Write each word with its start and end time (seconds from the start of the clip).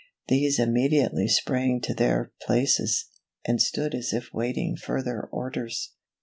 These 0.29 0.57
immediately 0.57 1.27
sprang 1.27 1.79
to 1.81 1.93
their 1.93 2.31
places, 2.41 3.05
and 3.45 3.61
stood 3.61 3.93
as 3.93 4.13
if 4.13 4.33
awaiting 4.33 4.75
further 4.75 5.29
orders. 5.31 5.91